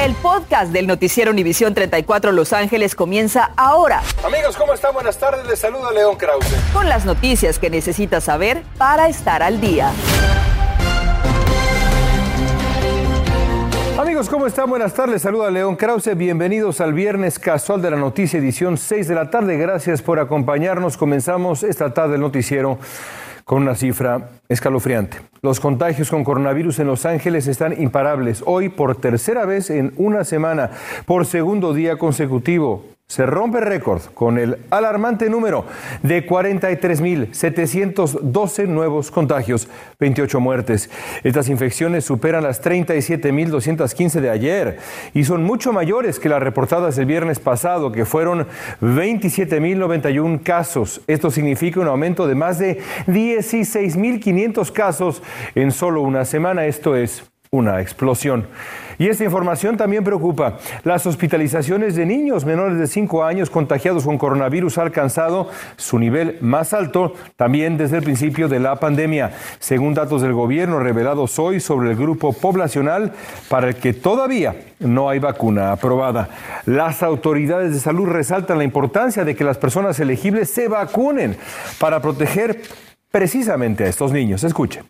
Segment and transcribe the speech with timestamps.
[0.00, 4.00] El podcast del noticiero Univisión 34 Los Ángeles comienza ahora.
[4.24, 4.94] Amigos, ¿cómo están?
[4.94, 5.46] Buenas tardes.
[5.46, 6.56] Les saluda León Krause.
[6.72, 9.92] Con las noticias que necesitas saber para estar al día.
[13.98, 14.70] Amigos, ¿cómo están?
[14.70, 15.16] Buenas tardes.
[15.16, 16.16] Les saluda León Krause.
[16.16, 19.58] Bienvenidos al Viernes Casual de la Noticia, edición 6 de la tarde.
[19.58, 20.96] Gracias por acompañarnos.
[20.96, 22.78] Comenzamos esta tarde el noticiero
[23.50, 25.16] con una cifra escalofriante.
[25.42, 28.44] Los contagios con coronavirus en Los Ángeles están imparables.
[28.46, 30.70] Hoy, por tercera vez en una semana,
[31.04, 35.66] por segundo día consecutivo, se rompe récord con el alarmante número
[36.04, 39.66] de 43.712 nuevos contagios,
[39.98, 40.88] 28 muertes.
[41.24, 44.78] Estas infecciones superan las 37.215 de ayer
[45.12, 48.46] y son mucho mayores que las reportadas el viernes pasado, que fueron
[48.80, 51.00] 27.091 casos.
[51.08, 55.20] Esto significa un aumento de más de 16.500 casos
[55.56, 56.66] en solo una semana.
[56.66, 58.46] Esto es una explosión.
[58.96, 60.58] Y esta información también preocupa.
[60.84, 66.38] Las hospitalizaciones de niños menores de 5 años contagiados con coronavirus ha alcanzado su nivel
[66.42, 71.58] más alto también desde el principio de la pandemia, según datos del gobierno revelados hoy
[71.58, 73.14] sobre el grupo poblacional
[73.48, 76.28] para el que todavía no hay vacuna aprobada.
[76.66, 81.36] Las autoridades de salud resaltan la importancia de que las personas elegibles se vacunen
[81.80, 82.62] para proteger
[83.10, 84.44] precisamente a estos niños.
[84.44, 84.84] Escuchen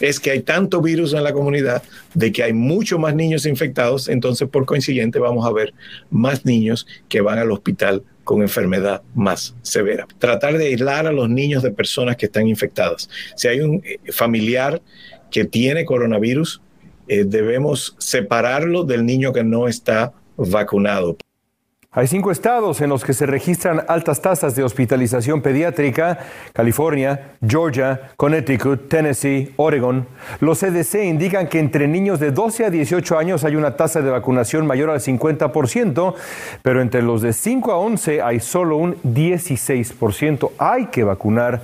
[0.00, 1.82] es que hay tanto virus en la comunidad,
[2.14, 5.74] de que hay mucho más niños infectados, entonces por coincidente vamos a ver
[6.10, 10.06] más niños que van al hospital con enfermedad más severa.
[10.18, 13.08] Tratar de aislar a los niños de personas que están infectadas.
[13.36, 14.82] Si hay un eh, familiar
[15.30, 16.60] que tiene coronavirus,
[17.08, 21.16] eh, debemos separarlo del niño que no está vacunado.
[21.90, 26.18] Hay cinco estados en los que se registran altas tasas de hospitalización pediátrica,
[26.52, 30.06] California, Georgia, Connecticut, Tennessee, Oregon.
[30.40, 34.10] Los CDC indican que entre niños de 12 a 18 años hay una tasa de
[34.10, 36.14] vacunación mayor al 50%,
[36.60, 40.50] pero entre los de 5 a 11 hay solo un 16%.
[40.58, 41.62] Hay que vacunar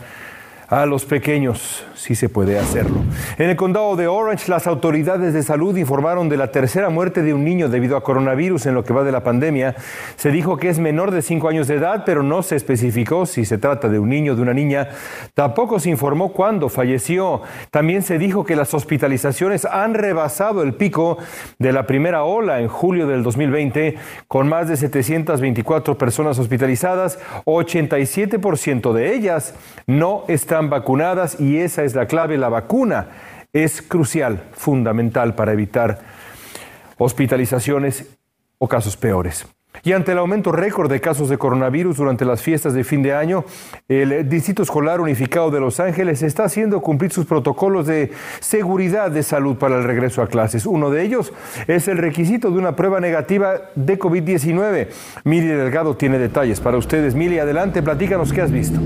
[0.74, 2.96] a los pequeños sí se puede hacerlo.
[3.38, 7.32] En el condado de Orange, las autoridades de salud informaron de la tercera muerte de
[7.32, 9.76] un niño debido a coronavirus en lo que va de la pandemia.
[10.16, 13.44] Se dijo que es menor de 5 años de edad, pero no se especificó si
[13.44, 14.88] se trata de un niño o de una niña.
[15.34, 17.42] Tampoco se informó cuándo falleció.
[17.70, 21.18] También se dijo que las hospitalizaciones han rebasado el pico
[21.58, 23.96] de la primera ola en julio del 2020,
[24.26, 27.20] con más de 724 personas hospitalizadas.
[27.46, 29.54] 87% de ellas
[29.86, 32.38] no están vacunadas y esa es la clave.
[32.38, 33.08] La vacuna
[33.52, 36.00] es crucial, fundamental para evitar
[36.98, 38.16] hospitalizaciones
[38.58, 39.46] o casos peores.
[39.82, 43.12] Y ante el aumento récord de casos de coronavirus durante las fiestas de fin de
[43.12, 43.44] año,
[43.88, 49.22] el Distrito Escolar Unificado de Los Ángeles está haciendo cumplir sus protocolos de seguridad de
[49.22, 50.64] salud para el regreso a clases.
[50.64, 51.32] Uno de ellos
[51.66, 54.88] es el requisito de una prueba negativa de COVID-19.
[55.24, 57.14] Mili Delgado tiene detalles para ustedes.
[57.14, 58.78] Mili, adelante, platícanos qué has visto.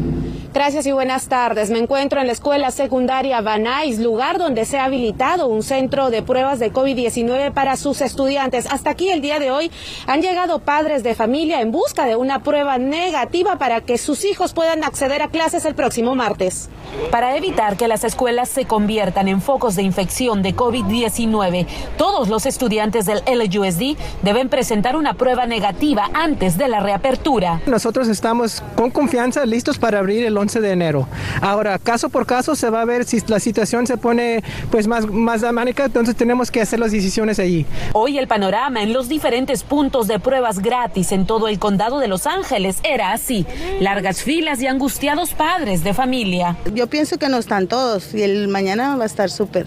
[0.54, 1.70] Gracias y buenas tardes.
[1.70, 6.22] Me encuentro en la escuela secundaria Banais, lugar donde se ha habilitado un centro de
[6.22, 8.66] pruebas de COVID-19 para sus estudiantes.
[8.66, 9.70] Hasta aquí el día de hoy
[10.06, 14.52] han llegado padres de familia en busca de una prueba negativa para que sus hijos
[14.52, 16.68] puedan acceder a clases el próximo martes.
[17.10, 22.46] Para evitar que las escuelas se conviertan en focos de infección de COVID-19, todos los
[22.46, 27.60] estudiantes del LUSD deben presentar una prueba negativa antes de la reapertura.
[27.66, 31.08] Nosotros estamos con confianza listos para abrir el 11 de enero.
[31.40, 35.06] Ahora, caso por caso se va a ver si la situación se pone pues más,
[35.08, 37.66] más dramática, entonces tenemos que hacer las decisiones ahí.
[37.94, 42.08] Hoy el panorama en los diferentes puntos de pruebas gratis en todo el condado de
[42.08, 43.46] Los Ángeles era así,
[43.80, 46.58] largas filas y angustiados padres de familia.
[46.74, 49.64] Yo pienso que no están todos y el mañana va a estar súper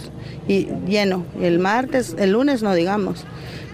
[0.47, 3.25] lleno, el martes, el lunes no digamos.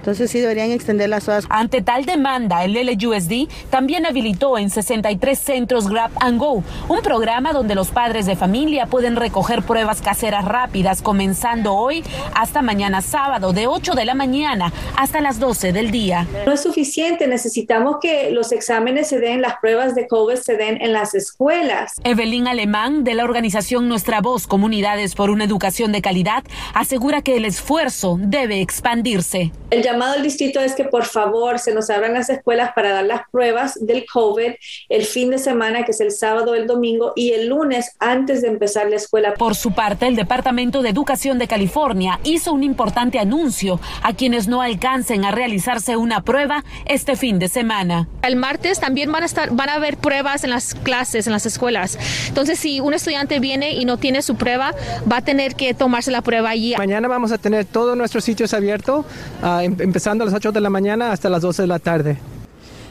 [0.08, 1.44] Entonces sí deberían extender las horas.
[1.50, 7.52] Ante tal demanda, el LUSD también habilitó en 63 centros Grab and Go, un programa
[7.52, 13.52] donde los padres de familia pueden recoger pruebas caseras rápidas comenzando hoy hasta mañana sábado
[13.52, 16.26] de 8 de la mañana hasta las 12 del día.
[16.46, 20.82] No es suficiente, necesitamos que los exámenes se den, las pruebas de COVID se den
[20.82, 21.92] en las escuelas.
[22.06, 27.36] Evelyn Alemán de la organización Nuestra Voz Comunidades por una Educación de Calidad asegura que
[27.36, 29.52] el esfuerzo debe expandirse.
[29.70, 33.06] El llamado al distrito es que por favor se nos abran las escuelas para dar
[33.06, 34.52] las pruebas del COVID
[34.90, 38.50] el fin de semana, que es el sábado, el domingo y el lunes antes de
[38.50, 39.34] empezar la escuela.
[39.34, 44.48] Por su parte, el Departamento de Educación de California hizo un importante anuncio a quienes
[44.48, 48.08] no alcancen a realizarse una prueba este fin de semana.
[48.22, 51.48] El martes también van a estar, van a haber pruebas en las clases, en las
[51.48, 51.98] escuelas.
[52.28, 54.76] Entonces, si un estudiante viene y no tiene su prueba,
[55.12, 56.76] va a tener que tomarse la prueba allí.
[56.78, 59.04] Mañana vamos a tener todos nuestros sitios abiertos.
[59.42, 62.18] Uh, empezando a las 8 de la mañana hasta las 12 de la tarde.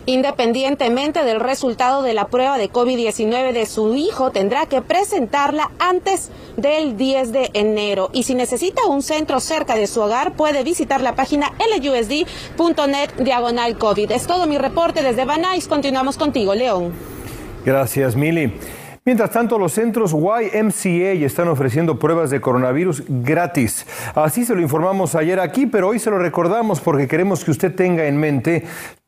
[0.07, 6.31] Independientemente del resultado de la prueba de COVID-19 de su hijo, tendrá que presentarla antes
[6.57, 8.09] del 10 de enero.
[8.15, 11.53] Y si necesita un centro cerca de su hogar, puede visitar la página
[11.83, 14.11] lusd.net diagonal COVID.
[14.13, 15.69] Es todo mi reporte desde Banais.
[15.69, 16.93] Continuamos contigo, León.
[17.65, 18.53] Gracias, Mili.
[19.07, 23.87] Mientras tanto, los centros YMCA están ofreciendo pruebas de coronavirus gratis.
[24.17, 27.73] Así se lo informamos ayer aquí, pero hoy se lo recordamos porque queremos que usted
[27.73, 28.65] tenga en mente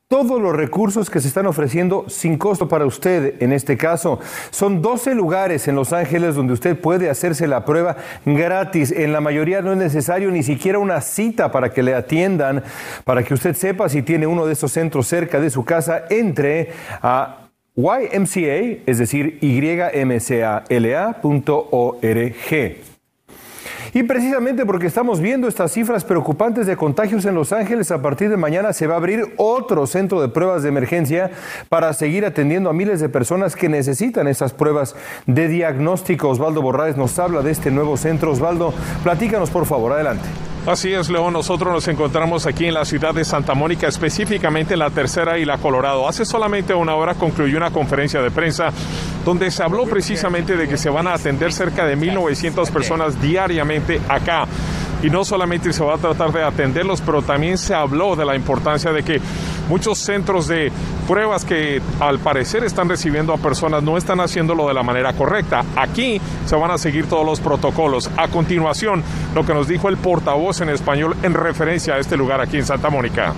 [0.07, 4.21] todos los recursos que se están ofreciendo sin costo para usted en este caso.
[4.51, 8.93] Son 12 lugares en Los Ángeles donde usted puede hacerse la prueba gratis.
[8.93, 12.63] En la mayoría no es necesario ni siquiera una cita para que le atiendan,
[13.03, 16.71] para que usted sepa si tiene uno de estos centros cerca de su casa, entre
[17.03, 17.48] a
[17.79, 20.09] YMCA, es decir, ymcala.org.
[23.95, 28.29] Y precisamente porque estamos viendo estas cifras preocupantes de contagios en Los Ángeles, a partir
[28.29, 31.31] de mañana se va a abrir otro centro de pruebas de emergencia
[31.69, 34.95] para seguir atendiendo a miles de personas que necesitan esas pruebas
[35.27, 36.29] de diagnóstico.
[36.29, 38.33] Osvaldo Borraes nos habla de este nuevo centro.
[38.33, 40.29] Osvaldo, platícanos por favor, adelante.
[40.67, 41.33] Así es, León.
[41.33, 45.47] Nosotros nos encontramos aquí en la ciudad de Santa Mónica, específicamente en la tercera y
[45.47, 46.07] la Colorado.
[46.07, 48.69] Hace solamente una hora concluyó una conferencia de prensa
[49.29, 54.01] donde se habló precisamente de que se van a atender cerca de 1.900 personas diariamente
[54.09, 54.47] acá
[55.03, 58.35] y no solamente se va a tratar de atenderlos, pero también se habló de la
[58.35, 59.21] importancia de que
[59.69, 60.73] muchos centros de
[61.07, 65.63] pruebas que al parecer están recibiendo a personas no están haciéndolo de la manera correcta.
[65.77, 68.11] Aquí se van a seguir todos los protocolos.
[68.17, 69.05] A continuación,
[69.35, 72.65] lo que nos dijo el portavoz en español en referencia a este lugar aquí en
[72.65, 73.35] Santa Mónica.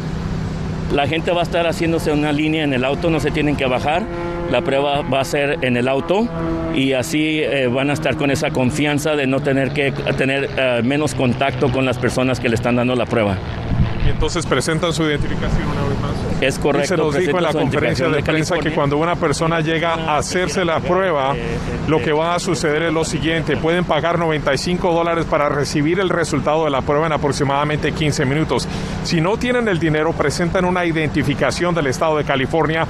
[0.93, 3.67] La gente va a estar haciéndose una línea en el auto, no se tienen que
[3.67, 4.05] bajar.
[4.51, 6.27] La prueba va a ser en el auto
[6.75, 10.83] y así eh, van a estar con esa confianza de no tener que tener eh,
[10.85, 13.37] menos contacto con las personas que le están dando la prueba.
[14.05, 16.43] Y entonces presentan su identificación una vez más.
[16.43, 16.89] Es correcto.
[16.89, 20.65] se nos dijo en la conferencia de, prensa que cuando una persona llega a hacerse
[20.65, 21.35] la prueba,
[21.87, 23.59] lo que va a suceder es lo siguiente.
[23.59, 28.67] Pueden pagar 95 dólares para recibir el resultado de la prueba en aproximadamente 15 minutos.
[29.05, 32.87] Si no tienen el dinero, presentan una identificación del estado de California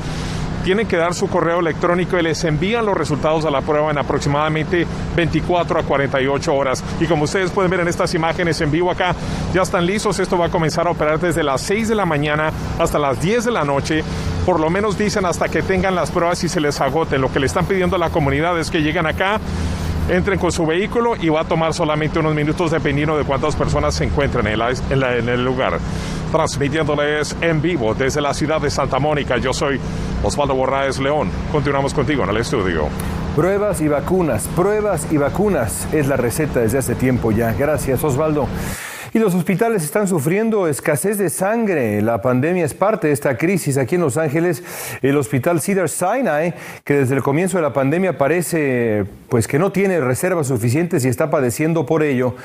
[0.64, 3.98] tienen que dar su correo electrónico y les envían los resultados de la prueba en
[3.98, 4.86] aproximadamente
[5.16, 6.84] 24 a 48 horas.
[7.00, 9.14] Y como ustedes pueden ver en estas imágenes en vivo acá,
[9.54, 10.18] ya están listos.
[10.18, 13.44] Esto va a comenzar a operar desde las 6 de la mañana hasta las 10
[13.44, 14.04] de la noche.
[14.46, 17.20] Por lo menos dicen hasta que tengan las pruebas y se les agoten.
[17.20, 19.40] Lo que le están pidiendo a la comunidad es que lleguen acá
[20.08, 23.94] entren con su vehículo y va a tomar solamente unos minutos dependiendo de cuántas personas
[23.94, 24.60] se encuentren en,
[24.90, 25.78] en, el lugar.
[26.32, 29.80] Transmitiéndoles en vivo desde la ciudad de Santa Mónica, yo soy
[30.22, 31.30] Osvaldo Borraes León.
[31.50, 32.88] Continuamos contigo en el estudio.
[33.34, 37.52] Pruebas y vacunas, pruebas y vacunas es la receta desde hace tiempo ya.
[37.52, 38.46] Gracias, Osvaldo.
[39.12, 42.00] Y los hospitales están sufriendo escasez de sangre.
[42.00, 43.76] La pandemia es parte de esta crisis.
[43.76, 44.62] Aquí en Los Ángeles,
[45.02, 46.54] el hospital Cedar Sinai,
[46.84, 51.08] que desde el comienzo de la pandemia parece pues que no tiene reservas suficientes y
[51.08, 52.36] está padeciendo por ello,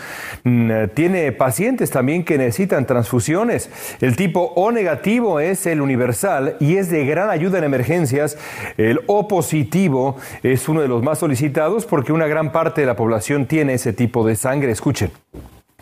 [0.43, 3.69] mm, tiene pacientes también que necesitan transfusiones.
[4.01, 8.37] El tipo O negativo es el universal y es de gran ayuda en emergencias.
[8.77, 12.95] El O positivo es uno de los más solicitados porque una gran parte de la
[12.95, 14.71] población tiene ese tipo de sangre.
[14.71, 15.11] Escuchen.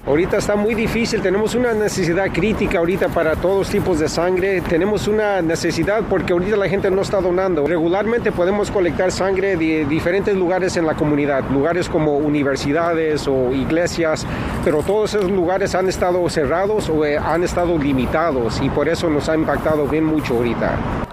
[0.05, 5.07] Ahorita está muy difícil, tenemos una necesidad crítica ahorita para todos tipos de sangre, tenemos
[5.07, 7.65] una necesidad porque ahorita la gente no está donando.
[7.65, 14.27] Regularmente podemos colectar sangre de diferentes lugares en la comunidad, lugares como universidades o iglesias,
[14.65, 19.09] pero todos esos lugares han estado cerrados o eh, han estado limitados y por eso
[19.09, 21.12] nos ha impactado bien mucho ahorita.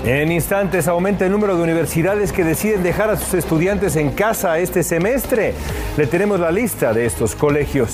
[0.05, 4.59] En instantes aumenta el número de universidades que deciden dejar a sus estudiantes en casa
[4.59, 5.55] este semestre.
[5.97, 7.93] Le tenemos la lista de estos colegios.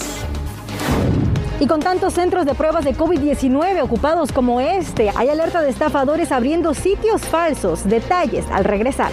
[1.61, 6.33] Y con tantos centros de pruebas de COVID-19 ocupados como este, hay alerta de estafadores
[6.33, 7.89] abriendo sitios falsos.
[7.89, 9.13] Detalles al regresar.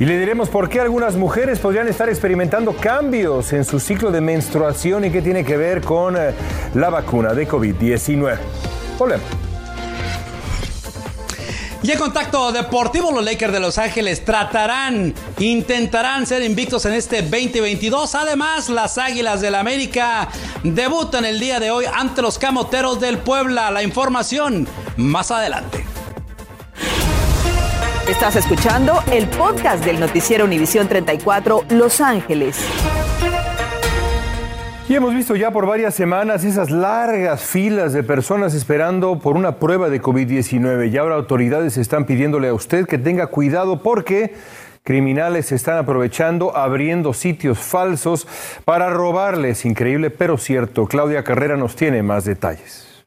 [0.00, 4.20] Y le diremos por qué algunas mujeres podrían estar experimentando cambios en su ciclo de
[4.20, 6.30] menstruación y qué tiene que ver con eh,
[6.74, 8.36] la vacuna de COVID-19.
[8.96, 9.47] Volvemos.
[11.82, 17.22] Y en contacto deportivo, los Lakers de Los Ángeles tratarán, intentarán ser invictos en este
[17.22, 18.14] 2022.
[18.16, 20.28] Además, las Águilas del América
[20.64, 23.70] debutan el día de hoy ante los Camoteros del Puebla.
[23.70, 24.66] La información
[24.96, 25.84] más adelante.
[28.08, 32.56] Estás escuchando el podcast del noticiero Univisión 34 Los Ángeles.
[34.88, 39.56] Y hemos visto ya por varias semanas esas largas filas de personas esperando por una
[39.56, 44.32] prueba de COVID-19 y ahora autoridades están pidiéndole a usted que tenga cuidado porque
[44.84, 48.26] criminales se están aprovechando, abriendo sitios falsos
[48.64, 49.66] para robarles.
[49.66, 50.86] Increíble, pero cierto.
[50.86, 53.04] Claudia Carrera nos tiene más detalles.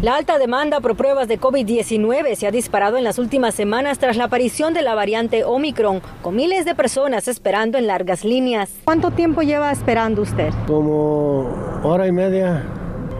[0.00, 4.16] La alta demanda por pruebas de COVID-19 se ha disparado en las últimas semanas tras
[4.16, 8.70] la aparición de la variante Omicron, con miles de personas esperando en largas líneas.
[8.84, 10.50] ¿Cuánto tiempo lleva esperando usted?
[10.68, 11.48] Como
[11.82, 12.62] hora y media.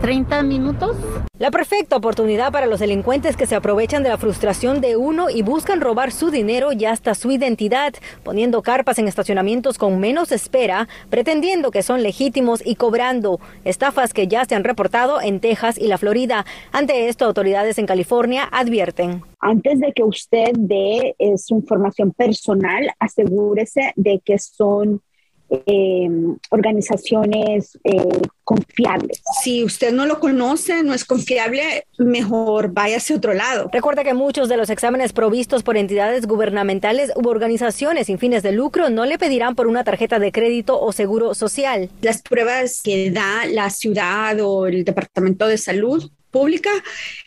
[0.01, 0.95] 30 minutos.
[1.37, 5.41] La perfecta oportunidad para los delincuentes que se aprovechan de la frustración de uno y
[5.41, 10.87] buscan robar su dinero y hasta su identidad, poniendo carpas en estacionamientos con menos espera,
[11.09, 15.87] pretendiendo que son legítimos y cobrando estafas que ya se han reportado en Texas y
[15.87, 16.45] la Florida.
[16.71, 19.23] Ante esto, autoridades en California advierten.
[19.39, 25.01] Antes de que usted dé su información personal, asegúrese de que son
[25.49, 26.09] eh,
[26.49, 29.21] organizaciones eh, confiables.
[29.41, 33.69] Si usted no lo conoce, no es confiable, mejor váyase a otro lado.
[33.71, 38.51] Recuerda que muchos de los exámenes provistos por entidades gubernamentales u organizaciones sin fines de
[38.51, 41.89] lucro no le pedirán por una tarjeta de crédito o seguro social.
[42.01, 46.69] Las pruebas que da la ciudad o el Departamento de Salud Pública,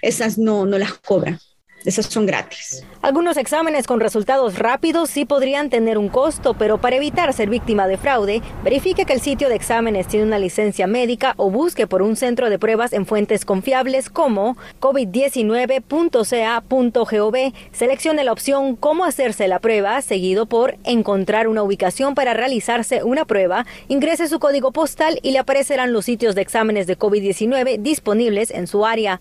[0.01, 1.39] esas no, no las cobran.
[1.85, 2.85] Esos son gratis.
[3.01, 7.89] Algunos exámenes con resultados rápidos sí podrían tener un costo, pero para evitar ser víctima
[7.89, 12.03] de fraude, verifique que el sitio de exámenes tiene una licencia médica o busque por
[12.03, 17.53] un centro de pruebas en fuentes confiables como covid19.ca.gov.
[17.73, 23.25] Seleccione la opción Cómo hacerse la prueba, seguido por Encontrar una ubicación para realizarse una
[23.25, 23.67] prueba.
[23.89, 28.67] Ingrese su código postal y le aparecerán los sitios de exámenes de COVID-19 disponibles en
[28.67, 29.21] su área.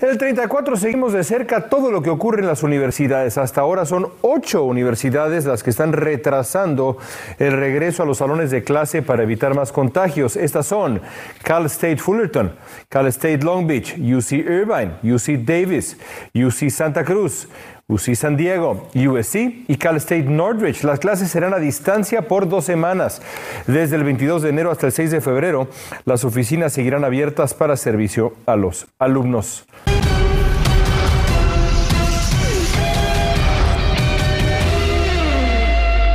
[0.00, 3.36] El 34 seguimos de cerca todo lo que ocurre en las universidades.
[3.36, 6.98] Hasta ahora son ocho universidades las que están retrasando
[7.40, 10.36] el regreso a los salones de clase para evitar más contagios.
[10.36, 11.00] Estas son
[11.42, 12.52] Cal State Fullerton,
[12.88, 15.96] Cal State Long Beach, UC Irvine, UC Davis,
[16.32, 17.48] UC Santa Cruz,
[17.90, 20.84] UC San Diego, USC y Cal State Northridge.
[20.84, 23.22] Las clases serán a distancia por dos semanas.
[23.66, 25.68] Desde el 22 de enero hasta el 6 de febrero,
[26.04, 29.66] las oficinas seguirán abiertas para servicio a los alumnos.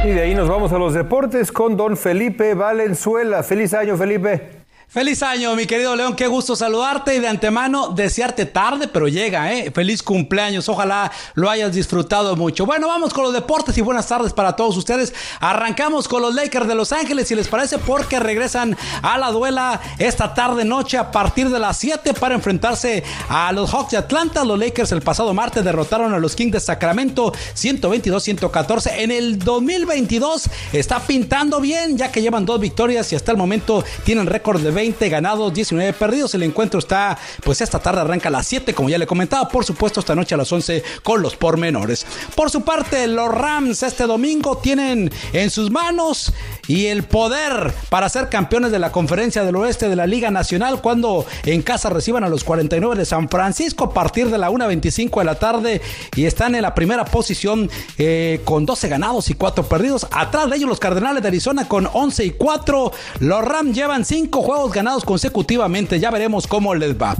[0.06, 3.42] Y de ahí nos vamos a los deportes con don Felipe Valenzuela.
[3.42, 4.62] Feliz año, Felipe.
[4.93, 6.15] Feliz año, mi querido León.
[6.15, 9.71] Qué gusto saludarte y de antemano desearte tarde, pero llega, ¿eh?
[9.71, 10.69] Feliz cumpleaños.
[10.69, 12.67] Ojalá lo hayas disfrutado mucho.
[12.67, 15.12] Bueno, vamos con los deportes y buenas tardes para todos ustedes.
[15.39, 19.81] Arrancamos con los Lakers de Los Ángeles, si les parece, porque regresan a la duela
[19.97, 24.45] esta tarde noche a partir de las 7 para enfrentarse a los Hawks de Atlanta.
[24.45, 28.91] Los Lakers el pasado martes derrotaron a los Kings de Sacramento 122-114.
[28.97, 33.83] En el 2022 está pintando bien, ya que llevan dos victorias y hasta el momento
[34.03, 36.33] tienen récord de 20 ganados, 19 perdidos.
[36.35, 39.47] El encuentro está, pues esta tarde arranca a las 7, como ya le comentaba.
[39.47, 42.05] Por supuesto, esta noche a las 11 con los pormenores.
[42.35, 46.33] Por su parte, los Rams este domingo tienen en sus manos
[46.67, 50.81] y el poder para ser campeones de la Conferencia del Oeste de la Liga Nacional
[50.81, 55.19] cuando en casa reciban a los 49 de San Francisco a partir de la 1.25
[55.19, 55.81] de la tarde
[56.15, 60.07] y están en la primera posición eh, con 12 ganados y 4 perdidos.
[60.11, 62.91] Atrás de ellos los Cardenales de Arizona con 11 y 4.
[63.19, 66.00] Los Rams llevan 5 juegos ganados consecutivamente.
[66.00, 67.15] Ya veremos cómo les va.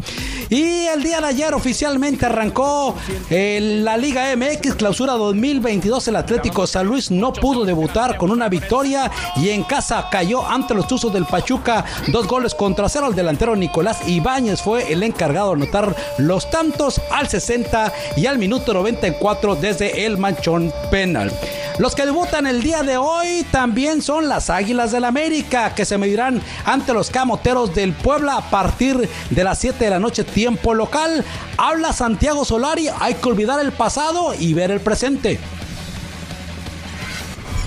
[0.50, 2.96] Y el día de ayer oficialmente arrancó
[3.30, 6.10] eh, la Liga MX Clausura 2022.
[6.10, 10.74] El Atlético San Luis no pudo debutar con una victoria y en casa cayó ante
[10.74, 11.86] los Tuzos del Pachuca.
[12.08, 13.08] Dos goles contra cero.
[13.08, 18.38] El delantero Nicolás Ibáñez fue el encargado de anotar los tantos al 60 y al
[18.38, 21.32] minuto 94 desde el manchón penal.
[21.80, 25.98] Los que debutan el día de hoy también son las Águilas del América, que se
[25.98, 30.76] medirán ante los Camoteros del Puebla a partir de las 7 de la noche, tiempo
[30.76, 31.26] local.
[31.58, 35.40] Habla Santiago Solari, hay que olvidar el pasado y ver el presente.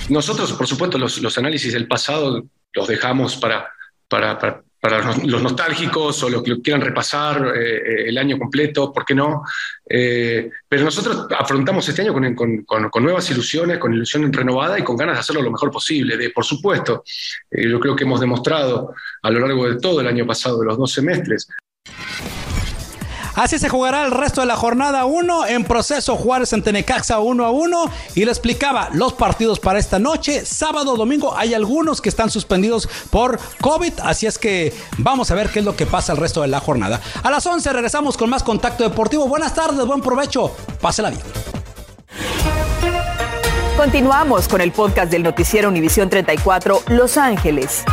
[0.08, 2.44] Nosotros, por supuesto, los, análisis del pasado
[2.74, 3.66] los dejamos para,
[4.08, 4.62] para, para
[5.24, 9.42] los nostálgicos o los que quieran repasar eh, eh, el año completo, ¿por qué no?
[9.88, 15.16] Eh, pero nosotros afrontamos este año con, nuevas ilusiones, con ilusión renovada y con ganas
[15.16, 16.16] de hacerlo lo mejor posible.
[16.16, 17.02] De, por supuesto,
[17.50, 20.78] yo creo que hemos demostrado a lo largo de todo el año pasado, de los
[20.78, 21.48] dos semestres,
[23.36, 27.44] Así se jugará el resto de la jornada 1 en proceso Juárez en Tenecaxa 1
[27.44, 32.08] a 1 y le explicaba los partidos para esta noche, sábado, domingo, hay algunos que
[32.08, 36.14] están suspendidos por COVID, así es que vamos a ver qué es lo que pasa
[36.14, 36.98] el resto de la jornada.
[37.22, 39.28] A las 11 regresamos con más contacto deportivo.
[39.28, 41.22] Buenas tardes, buen provecho, pásela bien.
[43.76, 47.84] Continuamos con el podcast del noticiero Univisión 34 Los Ángeles.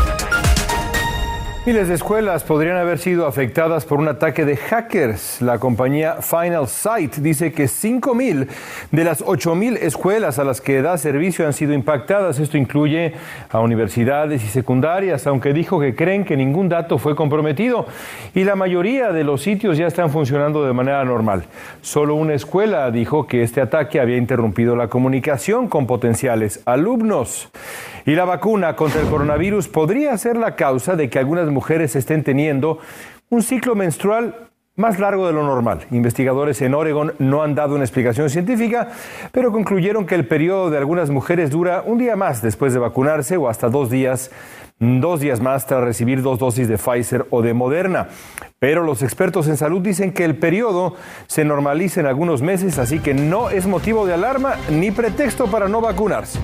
[1.66, 5.42] Miles de escuelas podrían haber sido afectadas por un ataque de hackers.
[5.42, 8.50] La compañía Final Sight dice que 5.000
[8.92, 12.38] de las 8.000 escuelas a las que da servicio han sido impactadas.
[12.40, 13.14] Esto incluye
[13.50, 17.86] a universidades y secundarias, aunque dijo que creen que ningún dato fue comprometido
[18.36, 21.46] y la mayoría de los sitios ya están funcionando de manera normal.
[21.82, 27.50] Solo una escuela dijo que este ataque había interrumpido la comunicación con potenciales alumnos.
[28.06, 32.24] Y la vacuna contra el coronavirus podría ser la causa de que algunas mujeres estén
[32.24, 32.80] teniendo
[33.30, 35.82] un ciclo menstrual más largo de lo normal.
[35.92, 38.90] Investigadores en Oregon no han dado una explicación científica,
[39.32, 43.38] pero concluyeron que el periodo de algunas mujeres dura un día más después de vacunarse
[43.38, 44.32] o hasta dos días,
[44.80, 48.08] dos días más tras recibir dos dosis de Pfizer o de Moderna.
[48.58, 50.96] Pero los expertos en salud dicen que el periodo
[51.28, 55.68] se normaliza en algunos meses, así que no es motivo de alarma ni pretexto para
[55.68, 56.40] no vacunarse.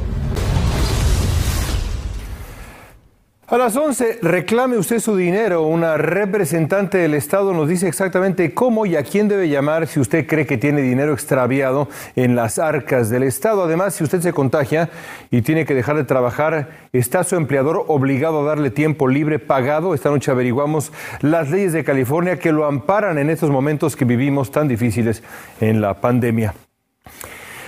[3.52, 5.64] A las 11, reclame usted su dinero.
[5.64, 10.28] Una representante del Estado nos dice exactamente cómo y a quién debe llamar si usted
[10.28, 13.64] cree que tiene dinero extraviado en las arcas del Estado.
[13.64, 14.92] Además, si usted se contagia
[15.32, 19.96] y tiene que dejar de trabajar, ¿está su empleador obligado a darle tiempo libre pagado?
[19.96, 20.92] Esta noche averiguamos
[21.22, 25.24] las leyes de California que lo amparan en estos momentos que vivimos tan difíciles
[25.60, 26.54] en la pandemia.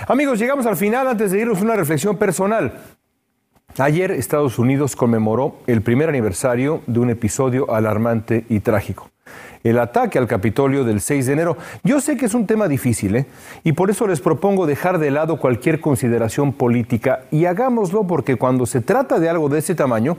[0.06, 1.08] Amigos, llegamos al final.
[1.08, 2.72] Antes de irnos, una reflexión personal.
[3.78, 9.08] Ayer Estados Unidos conmemoró el primer aniversario de un episodio alarmante y trágico.
[9.64, 11.56] El ataque al Capitolio del 6 de enero.
[11.82, 13.26] Yo sé que es un tema difícil, ¿eh?
[13.64, 18.66] y por eso les propongo dejar de lado cualquier consideración política y hagámoslo porque cuando
[18.66, 20.18] se trata de algo de ese tamaño,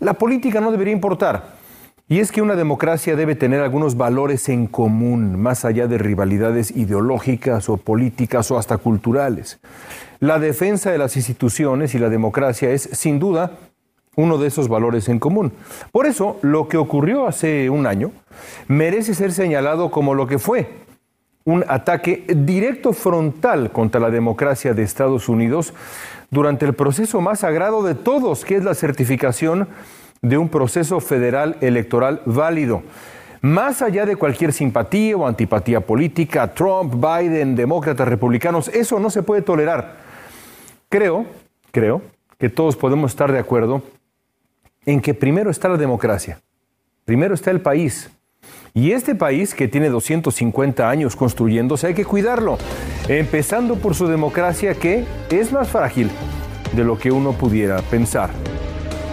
[0.00, 1.60] la política no debería importar.
[2.06, 6.72] Y es que una democracia debe tener algunos valores en común, más allá de rivalidades
[6.72, 9.60] ideológicas o políticas o hasta culturales.
[10.20, 13.52] La defensa de las instituciones y la democracia es, sin duda,
[14.16, 15.50] uno de esos valores en común.
[15.92, 18.12] Por eso, lo que ocurrió hace un año
[18.68, 20.68] merece ser señalado como lo que fue,
[21.44, 25.72] un ataque directo frontal contra la democracia de Estados Unidos
[26.30, 29.68] durante el proceso más sagrado de todos, que es la certificación
[30.20, 32.82] de un proceso federal electoral válido.
[33.40, 39.22] Más allá de cualquier simpatía o antipatía política, Trump, Biden, demócratas, republicanos, eso no se
[39.22, 40.09] puede tolerar.
[40.90, 41.24] Creo,
[41.70, 42.02] creo
[42.36, 43.80] que todos podemos estar de acuerdo
[44.84, 46.40] en que primero está la democracia,
[47.04, 48.10] primero está el país.
[48.74, 52.58] Y este país que tiene 250 años construyéndose hay que cuidarlo,
[53.06, 56.10] empezando por su democracia que es más frágil
[56.72, 58.30] de lo que uno pudiera pensar.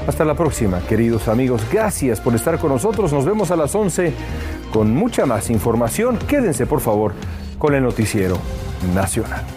[0.08, 1.62] Hasta la próxima, queridos amigos.
[1.72, 3.13] Gracias por estar con nosotros.
[3.13, 4.13] Nos vemos a las 11
[4.74, 6.18] con mucha más información.
[6.18, 7.13] Quédense, por favor,
[7.60, 8.40] con el noticiero
[8.96, 9.57] nacional.